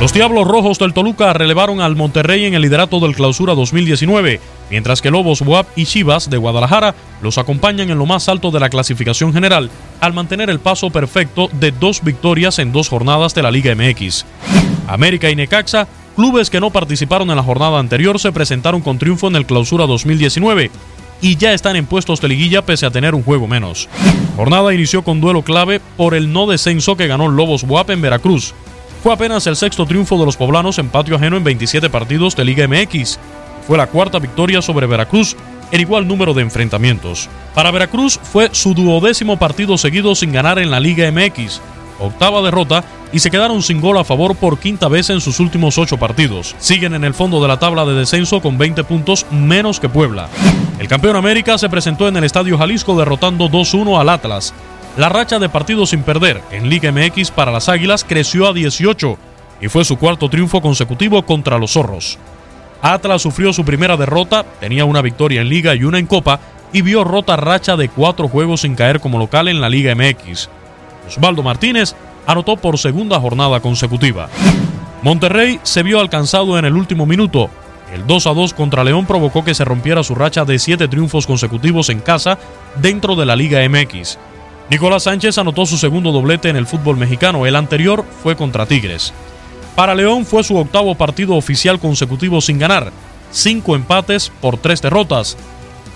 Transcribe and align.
Los 0.00 0.14
Diablos 0.14 0.48
Rojos 0.48 0.78
del 0.78 0.94
Toluca 0.94 1.30
relevaron 1.34 1.82
al 1.82 1.94
Monterrey 1.94 2.46
en 2.46 2.54
el 2.54 2.62
liderato 2.62 3.00
del 3.00 3.14
Clausura 3.14 3.54
2019, 3.54 4.40
mientras 4.70 5.02
que 5.02 5.10
Lobos 5.10 5.42
WAP 5.42 5.66
y 5.76 5.84
Chivas 5.84 6.30
de 6.30 6.38
Guadalajara 6.38 6.94
los 7.20 7.36
acompañan 7.36 7.90
en 7.90 7.98
lo 7.98 8.06
más 8.06 8.30
alto 8.30 8.50
de 8.50 8.60
la 8.60 8.70
clasificación 8.70 9.34
general, 9.34 9.68
al 10.00 10.14
mantener 10.14 10.48
el 10.48 10.58
paso 10.58 10.88
perfecto 10.88 11.50
de 11.52 11.70
dos 11.70 12.02
victorias 12.02 12.58
en 12.58 12.72
dos 12.72 12.88
jornadas 12.88 13.34
de 13.34 13.42
la 13.42 13.50
Liga 13.50 13.74
MX. 13.74 14.24
América 14.88 15.28
y 15.28 15.36
Necaxa, 15.36 15.86
clubes 16.16 16.48
que 16.48 16.60
no 16.60 16.70
participaron 16.70 17.28
en 17.28 17.36
la 17.36 17.42
jornada 17.42 17.78
anterior, 17.78 18.18
se 18.18 18.32
presentaron 18.32 18.80
con 18.80 18.98
triunfo 18.98 19.28
en 19.28 19.36
el 19.36 19.44
Clausura 19.44 19.84
2019 19.84 20.70
y 21.20 21.36
ya 21.36 21.52
están 21.52 21.76
en 21.76 21.84
puestos 21.84 22.22
de 22.22 22.28
liguilla 22.28 22.64
pese 22.64 22.86
a 22.86 22.90
tener 22.90 23.14
un 23.14 23.22
juego 23.22 23.46
menos. 23.46 23.86
Jornada 24.34 24.72
inició 24.72 25.02
con 25.02 25.20
duelo 25.20 25.42
clave 25.42 25.78
por 25.98 26.14
el 26.14 26.32
no 26.32 26.46
descenso 26.46 26.96
que 26.96 27.06
ganó 27.06 27.28
Lobos 27.28 27.64
WAP 27.64 27.90
en 27.90 28.00
Veracruz. 28.00 28.54
Fue 29.02 29.14
apenas 29.14 29.46
el 29.46 29.56
sexto 29.56 29.86
triunfo 29.86 30.18
de 30.18 30.26
los 30.26 30.36
poblanos 30.36 30.78
en 30.78 30.90
patio 30.90 31.16
ajeno 31.16 31.38
en 31.38 31.44
27 31.44 31.88
partidos 31.88 32.36
de 32.36 32.44
Liga 32.44 32.68
MX. 32.68 33.18
Fue 33.66 33.78
la 33.78 33.86
cuarta 33.86 34.18
victoria 34.18 34.60
sobre 34.60 34.86
Veracruz 34.86 35.36
en 35.72 35.80
igual 35.80 36.06
número 36.06 36.34
de 36.34 36.42
enfrentamientos. 36.42 37.30
Para 37.54 37.70
Veracruz 37.70 38.20
fue 38.22 38.50
su 38.52 38.74
duodécimo 38.74 39.38
partido 39.38 39.78
seguido 39.78 40.14
sin 40.14 40.32
ganar 40.32 40.58
en 40.58 40.70
la 40.70 40.80
Liga 40.80 41.10
MX, 41.10 41.62
octava 41.98 42.42
derrota 42.42 42.84
y 43.12 43.20
se 43.20 43.30
quedaron 43.30 43.62
sin 43.62 43.80
gol 43.80 43.96
a 43.96 44.04
favor 44.04 44.36
por 44.36 44.58
quinta 44.58 44.88
vez 44.88 45.08
en 45.08 45.22
sus 45.22 45.40
últimos 45.40 45.78
ocho 45.78 45.96
partidos. 45.96 46.54
Siguen 46.58 46.94
en 46.94 47.04
el 47.04 47.14
fondo 47.14 47.40
de 47.40 47.48
la 47.48 47.58
tabla 47.58 47.86
de 47.86 47.94
descenso 47.94 48.42
con 48.42 48.58
20 48.58 48.84
puntos 48.84 49.24
menos 49.30 49.80
que 49.80 49.88
Puebla. 49.88 50.28
El 50.78 50.88
campeón 50.88 51.16
América 51.16 51.56
se 51.56 51.70
presentó 51.70 52.06
en 52.06 52.16
el 52.16 52.24
Estadio 52.24 52.58
Jalisco 52.58 52.98
derrotando 52.98 53.48
2-1 53.48 53.98
al 53.98 54.08
Atlas. 54.10 54.52
La 54.96 55.08
racha 55.08 55.38
de 55.38 55.48
partidos 55.48 55.90
sin 55.90 56.02
perder 56.02 56.42
en 56.50 56.68
Liga 56.68 56.90
MX 56.90 57.30
para 57.30 57.52
las 57.52 57.68
Águilas 57.68 58.04
creció 58.06 58.48
a 58.48 58.52
18 58.52 59.18
y 59.60 59.68
fue 59.68 59.84
su 59.84 59.96
cuarto 59.96 60.28
triunfo 60.28 60.60
consecutivo 60.60 61.24
contra 61.24 61.58
los 61.58 61.72
Zorros. 61.72 62.18
Atlas 62.82 63.22
sufrió 63.22 63.52
su 63.52 63.64
primera 63.64 63.96
derrota, 63.96 64.44
tenía 64.58 64.84
una 64.84 65.02
victoria 65.02 65.42
en 65.42 65.48
Liga 65.48 65.74
y 65.74 65.84
una 65.84 65.98
en 65.98 66.06
Copa 66.06 66.40
y 66.72 66.82
vio 66.82 67.04
rota 67.04 67.36
racha 67.36 67.76
de 67.76 67.88
cuatro 67.88 68.28
juegos 68.28 68.62
sin 68.62 68.74
caer 68.74 69.00
como 69.00 69.18
local 69.18 69.48
en 69.48 69.60
la 69.60 69.68
Liga 69.68 69.94
MX. 69.94 70.48
Osvaldo 71.06 71.42
Martínez 71.42 71.94
anotó 72.26 72.56
por 72.56 72.78
segunda 72.78 73.20
jornada 73.20 73.60
consecutiva. 73.60 74.28
Monterrey 75.02 75.60
se 75.62 75.82
vio 75.82 76.00
alcanzado 76.00 76.58
en 76.58 76.64
el 76.64 76.74
último 76.74 77.06
minuto. 77.06 77.48
El 77.92 78.06
2 78.06 78.26
a 78.26 78.34
2 78.34 78.54
contra 78.54 78.84
León 78.84 79.06
provocó 79.06 79.44
que 79.44 79.54
se 79.54 79.64
rompiera 79.64 80.02
su 80.04 80.14
racha 80.14 80.44
de 80.44 80.58
siete 80.58 80.88
triunfos 80.88 81.26
consecutivos 81.26 81.88
en 81.90 82.00
casa 82.00 82.38
dentro 82.76 83.16
de 83.16 83.26
la 83.26 83.34
Liga 83.36 83.60
MX. 83.68 84.18
Nicolás 84.70 85.02
Sánchez 85.02 85.36
anotó 85.36 85.66
su 85.66 85.76
segundo 85.76 86.12
doblete 86.12 86.48
en 86.48 86.54
el 86.54 86.64
fútbol 86.64 86.96
mexicano, 86.96 87.44
el 87.44 87.56
anterior 87.56 88.04
fue 88.22 88.36
contra 88.36 88.66
Tigres. 88.66 89.12
Para 89.74 89.96
León 89.96 90.24
fue 90.24 90.44
su 90.44 90.56
octavo 90.56 90.94
partido 90.94 91.34
oficial 91.34 91.80
consecutivo 91.80 92.40
sin 92.40 92.60
ganar, 92.60 92.92
cinco 93.32 93.74
empates 93.74 94.30
por 94.40 94.58
tres 94.58 94.80
derrotas, 94.80 95.36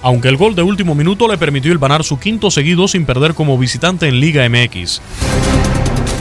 aunque 0.03 0.27
el 0.27 0.37
gol 0.37 0.57
de 0.57 0.63
último 0.63 0.97
minuto 0.97 1.29
le 1.29 1.39
permitió 1.39 1.71
el 1.71 1.79
ganar 1.79 2.03
su 2.03 2.19
quinto 2.19 2.51
seguido 2.51 2.89
sin 2.89 3.07
perder 3.07 3.35
como 3.35 3.57
visitante 3.57 4.09
en 4.09 4.19
Liga 4.19 4.49
MX. 4.49 5.01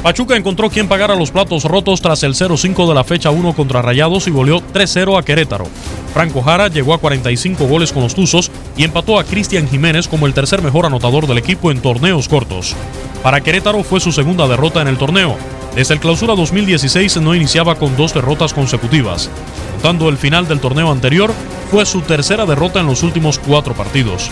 Pachuca 0.04 0.36
encontró 0.36 0.70
quien 0.70 0.88
pagara 0.88 1.16
los 1.16 1.32
platos 1.32 1.64
rotos 1.64 2.02
tras 2.02 2.22
el 2.22 2.36
0-5 2.36 2.88
de 2.88 2.94
la 2.94 3.04
fecha 3.04 3.32
1 3.32 3.54
contra 3.54 3.82
Rayados 3.82 4.28
y 4.28 4.32
goleó 4.32 4.62
3-0 4.62 5.18
a 5.18 5.24
Querétaro. 5.24 5.66
Franco 6.14 6.44
Jara 6.44 6.68
llegó 6.68 6.94
a 6.94 7.00
45 7.00 7.66
goles 7.66 7.92
con 7.92 8.04
los 8.04 8.14
Tuzos 8.14 8.52
y 8.76 8.84
empató 8.84 9.20
a 9.20 9.24
Cristian 9.24 9.68
Jiménez 9.68 10.08
como 10.08 10.28
el 10.28 10.34
tercer 10.34 10.62
mejor 10.62 10.86
anotador 10.86 11.28
del 11.28 11.38
equipo 11.38 11.72
en 11.72 11.82
torneos 11.82 12.28
cortos. 12.28 12.76
Para 13.22 13.42
Querétaro 13.42 13.84
fue 13.84 14.00
su 14.00 14.12
segunda 14.12 14.48
derrota 14.48 14.82
en 14.82 14.88
el 14.88 14.98
torneo. 14.98 15.38
Desde 15.76 15.96
el 15.96 16.00
clausura 16.00 16.36
2016 16.36 17.18
no 17.22 17.34
iniciaba 17.34 17.76
con 17.76 17.96
dos 17.96 18.14
derrotas 18.14 18.54
consecutivas. 18.54 19.30
Contando 19.74 20.10
el 20.10 20.18
final 20.18 20.48
del 20.48 20.60
torneo 20.60 20.92
anterior, 20.92 21.34
fue 21.72 21.86
su 21.86 22.02
tercera 22.02 22.46
derrota 22.46 22.80
en 22.80 22.86
los 22.86 23.02
últimos 23.02 23.40
cuatro 23.40 23.74
partidos. 23.74 24.30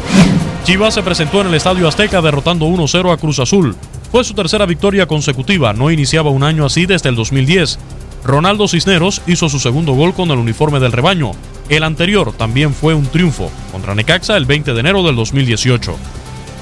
Chivas 0.64 0.94
se 0.94 1.02
presentó 1.02 1.42
en 1.42 1.48
el 1.48 1.56
Estadio 1.56 1.88
Azteca 1.88 2.22
derrotando 2.22 2.68
1-0 2.68 3.12
a 3.12 3.18
Cruz 3.18 3.40
Azul. 3.40 3.76
Fue 4.12 4.24
su 4.24 4.34
tercera 4.34 4.66
victoria 4.66 5.08
consecutiva, 5.08 5.74
no 5.74 5.90
iniciaba 5.90 6.30
un 6.30 6.44
año 6.44 6.66
así 6.66 6.86
desde 6.86 7.10
el 7.10 7.16
2010. 7.16 7.80
Ronaldo 8.24 8.68
Cisneros 8.68 9.22
hizo 9.26 9.50
su 9.50 9.60
segundo 9.60 9.94
gol 9.94 10.14
con 10.14 10.30
el 10.30 10.38
uniforme 10.38 10.80
del 10.80 10.92
rebaño. 10.92 11.32
El 11.72 11.84
anterior 11.84 12.34
también 12.34 12.74
fue 12.74 12.94
un 12.94 13.06
triunfo 13.06 13.50
contra 13.72 13.96
Necaxa 13.96 14.36
el 14.36 14.46
20 14.46 14.74
de 14.74 14.80
enero 14.82 15.04
del 15.04 15.16
2018. 15.16 15.96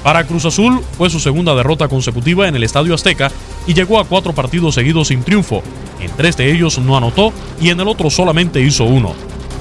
Para 0.04 0.22
Cruz 0.22 0.44
Azul 0.44 0.80
fue 0.96 1.10
su 1.10 1.18
segunda 1.18 1.52
derrota 1.56 1.88
consecutiva 1.88 2.46
en 2.46 2.54
el 2.54 2.62
Estadio 2.62 2.94
Azteca 2.94 3.28
y 3.66 3.74
llegó 3.74 3.98
a 3.98 4.04
cuatro 4.04 4.32
partidos 4.32 4.76
seguidos 4.76 5.08
sin 5.08 5.24
triunfo. 5.24 5.64
En 5.98 6.12
tres 6.12 6.36
de 6.36 6.52
ellos 6.52 6.78
no 6.78 6.96
anotó 6.96 7.32
y 7.60 7.70
en 7.70 7.80
el 7.80 7.88
otro 7.88 8.08
solamente 8.08 8.60
hizo 8.62 8.84
uno. 8.84 9.12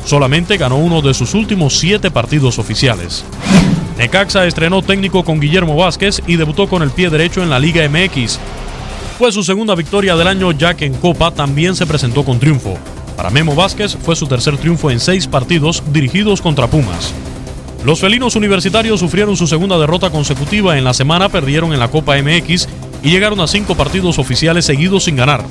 Solamente 0.05 0.55
ganó 0.55 0.77
uno 0.77 1.01
de 1.01 1.15
sus 1.15 1.33
últimos 1.33 1.79
siete 1.79 2.11
partidos 2.11 2.59
oficiales. 2.59 3.25
Necaxa 3.97 4.45
estrenó 4.45 4.83
técnico 4.83 5.25
con 5.25 5.39
Guillermo 5.39 5.75
Vázquez 5.75 6.21
y 6.27 6.35
debutó 6.35 6.69
con 6.69 6.83
el 6.83 6.91
pie 6.91 7.09
derecho 7.09 7.41
en 7.41 7.49
la 7.49 7.57
Liga 7.57 7.89
MX. 7.89 8.37
Fue 9.17 9.31
su 9.31 9.43
segunda 9.43 9.73
victoria 9.73 10.15
del 10.15 10.27
año 10.27 10.51
ya 10.51 10.75
que 10.75 10.85
en 10.85 10.93
Copa 10.93 11.31
también 11.31 11.75
se 11.75 11.87
presentó 11.87 12.23
con 12.23 12.37
triunfo. 12.37 12.77
Para 13.19 13.31
Memo 13.31 13.53
Vázquez 13.53 13.97
fue 14.01 14.15
su 14.15 14.27
tercer 14.27 14.55
triunfo 14.55 14.89
en 14.91 15.01
seis 15.01 15.27
partidos 15.27 15.83
dirigidos 15.91 16.41
contra 16.41 16.67
Pumas. 16.67 17.13
Los 17.83 17.99
felinos 17.99 18.37
universitarios 18.37 19.01
sufrieron 19.01 19.35
su 19.35 19.45
segunda 19.45 19.77
derrota 19.77 20.09
consecutiva 20.09 20.77
en 20.77 20.85
la 20.85 20.93
semana, 20.93 21.27
perdieron 21.27 21.73
en 21.73 21.79
la 21.79 21.89
Copa 21.89 22.15
MX 22.15 22.69
y 23.03 23.09
llegaron 23.09 23.41
a 23.41 23.47
cinco 23.47 23.75
partidos 23.75 24.19
oficiales 24.19 24.63
seguidos 24.63 25.03
sin 25.03 25.17
ganar. 25.17 25.43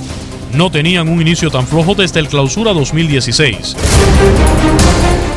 No 0.55 0.71
tenían 0.71 1.11
un 1.11 1.21
inicio 1.21 1.51
tan 1.51 1.67
flojo 1.67 1.95
desde 1.95 2.21
el 2.21 2.29
clausura 2.29 2.73
2016. 2.73 3.77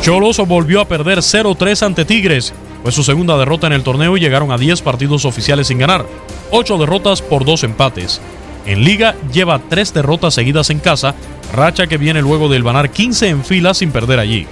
Cholos 0.00 0.38
volvió 0.38 0.80
a 0.80 0.88
perder 0.88 1.18
0-3 1.18 1.82
ante 1.84 2.06
Tigres. 2.06 2.54
Fue 2.82 2.92
su 2.92 3.02
segunda 3.02 3.36
derrota 3.36 3.66
en 3.66 3.74
el 3.74 3.82
torneo 3.82 4.16
y 4.16 4.20
llegaron 4.20 4.52
a 4.52 4.56
10 4.56 4.80
partidos 4.80 5.26
oficiales 5.26 5.66
sin 5.66 5.76
ganar, 5.76 6.06
8 6.50 6.78
derrotas 6.78 7.20
por 7.20 7.44
2 7.44 7.64
empates. 7.64 8.22
En 8.66 8.84
liga 8.84 9.16
lleva 9.32 9.58
3 9.58 9.94
derrotas 9.94 10.34
seguidas 10.34 10.70
en 10.70 10.78
casa 10.78 11.14
racha 11.52 11.86
que 11.86 11.98
viene 11.98 12.22
luego 12.22 12.48
del 12.48 12.62
ganar 12.62 12.90
15 12.90 13.28
en 13.28 13.44
fila 13.44 13.74
sin 13.74 13.90
perder 13.90 14.18
allí. 14.18 14.46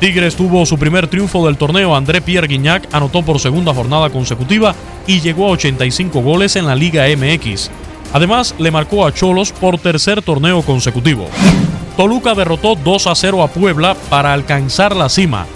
Tigres 0.00 0.36
tuvo 0.36 0.66
su 0.66 0.78
primer 0.78 1.08
triunfo 1.08 1.46
del 1.46 1.56
torneo. 1.56 1.96
André 1.96 2.20
Pierre 2.20 2.46
Guignac 2.46 2.92
anotó 2.92 3.22
por 3.22 3.40
segunda 3.40 3.72
jornada 3.72 4.10
consecutiva 4.10 4.74
y 5.06 5.20
llegó 5.20 5.46
a 5.46 5.52
85 5.52 6.20
goles 6.20 6.56
en 6.56 6.66
la 6.66 6.74
Liga 6.74 7.04
MX. 7.16 7.70
Además, 8.12 8.54
le 8.58 8.70
marcó 8.70 9.06
a 9.06 9.12
Cholos 9.12 9.52
por 9.52 9.78
tercer 9.78 10.22
torneo 10.22 10.62
consecutivo. 10.62 11.28
Toluca 11.96 12.34
derrotó 12.34 12.74
2 12.76 13.06
a 13.06 13.14
0 13.14 13.42
a 13.42 13.48
Puebla 13.48 13.96
para 14.08 14.32
alcanzar 14.32 14.94
la 14.94 15.08
cima. 15.08 15.46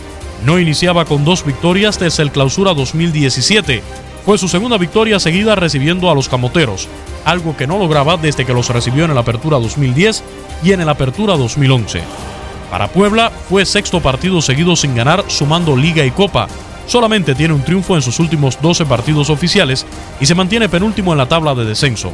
No 0.45 0.59
iniciaba 0.59 1.05
con 1.05 1.25
dos 1.25 1.45
victorias 1.45 1.99
desde 1.99 2.23
el 2.23 2.31
clausura 2.31 2.75
2017. 2.75 3.83
Fue 4.25 4.39
su 4.39 4.49
segunda 4.49 4.79
victoria 4.79 5.19
seguida 5.19 5.57
recibiendo 5.57 6.11
a 6.11 6.15
los 6.15 6.29
Camoteros, 6.29 6.89
algo 7.25 7.57
que 7.57 7.67
no 7.67 7.79
lograba 7.79 8.17
desde 8.17 8.45
que 8.45 8.55
los 8.55 8.69
recibió 8.69 9.05
en 9.05 9.15
la 9.15 9.21
Apertura 9.21 9.59
2010 9.59 10.23
y 10.63 10.73
en 10.73 10.81
el 10.81 10.89
Apertura 10.89 11.37
2011. 11.37 12.03
Para 12.71 12.89
Puebla 12.89 13.31
fue 13.49 13.65
sexto 13.65 14.01
partido 14.01 14.43
seguido 14.43 14.77
sin 14.77 14.95
ganar 14.95 15.25
sumando 15.29 15.77
Liga 15.77 16.05
y 16.05 16.11
Copa. 16.11 16.49
Solamente 16.87 17.35
tiene 17.35 17.55
un 17.55 17.63
triunfo 17.63 17.97
en 17.97 18.03
sus 18.03 18.19
últimos 18.19 18.61
12 18.61 18.87
partidos 18.87 19.31
oficiales 19.31 19.87
y 20.21 20.27
se 20.27 20.35
mantiene 20.35 20.69
penúltimo 20.69 21.13
en 21.13 21.19
la 21.19 21.29
tabla 21.29 21.55
de 21.55 21.65
descenso. 21.65 22.13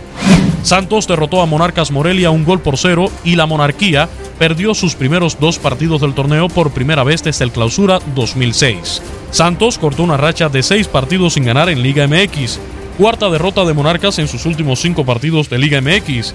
Santos 0.62 1.06
derrotó 1.06 1.42
a 1.42 1.46
Monarcas 1.46 1.90
Morelia 1.90 2.30
un 2.30 2.44
gol 2.44 2.60
por 2.60 2.78
cero 2.78 3.10
y 3.22 3.36
la 3.36 3.46
Monarquía 3.46 4.08
perdió 4.38 4.74
sus 4.74 4.94
primeros 4.94 5.38
dos 5.38 5.58
partidos 5.58 6.00
del 6.00 6.14
torneo 6.14 6.48
por 6.48 6.70
primera 6.70 7.04
vez 7.04 7.22
desde 7.22 7.44
el 7.44 7.52
clausura 7.52 8.00
2006. 8.14 9.02
Santos 9.30 9.78
cortó 9.78 10.02
una 10.02 10.16
racha 10.16 10.48
de 10.48 10.62
seis 10.62 10.88
partidos 10.88 11.34
sin 11.34 11.44
ganar 11.44 11.68
en 11.68 11.82
Liga 11.82 12.06
MX, 12.06 12.58
cuarta 12.98 13.28
derrota 13.30 13.64
de 13.64 13.74
Monarcas 13.74 14.18
en 14.18 14.28
sus 14.28 14.46
últimos 14.46 14.80
cinco 14.80 15.04
partidos 15.04 15.48
de 15.50 15.58
Liga 15.58 15.80
MX. 15.80 16.34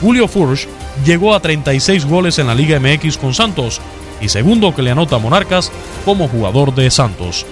Julio 0.00 0.28
Furch 0.28 0.66
llegó 1.04 1.34
a 1.34 1.40
36 1.40 2.06
goles 2.06 2.38
en 2.38 2.46
la 2.46 2.54
Liga 2.54 2.80
MX 2.80 3.18
con 3.18 3.34
Santos 3.34 3.80
y 4.20 4.28
segundo 4.28 4.74
que 4.74 4.82
le 4.82 4.90
anota 4.90 5.16
a 5.16 5.18
Monarcas 5.18 5.70
como 6.04 6.28
jugador 6.28 6.74
de 6.74 6.90
Santos. 6.90 7.46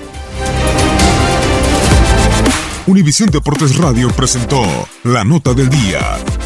Univisión 2.87 3.29
Deportes 3.29 3.77
Radio 3.77 4.09
presentó 4.11 4.63
la 5.05 5.23
nota 5.23 5.53
del 5.53 5.69
día. 5.69 6.01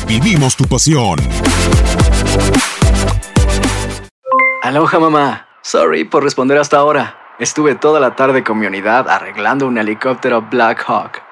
Vivimos 0.08 0.56
tu 0.56 0.64
pasión. 0.64 1.20
Aloha 4.62 4.98
mamá. 4.98 5.46
Sorry 5.62 6.04
por 6.04 6.24
responder 6.24 6.58
hasta 6.58 6.78
ahora. 6.78 7.16
Estuve 7.38 7.76
toda 7.76 8.00
la 8.00 8.16
tarde 8.16 8.42
con 8.42 8.58
mi 8.58 8.66
unidad 8.66 9.08
arreglando 9.08 9.66
un 9.68 9.78
helicóptero 9.78 10.42
Black 10.42 10.84
Hawk. 10.86 11.31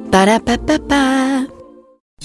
Ba-da-ba-ba-ba. 0.11 1.01